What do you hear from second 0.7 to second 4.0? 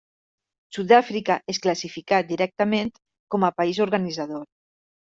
Sud-àfrica es classificà directament com a país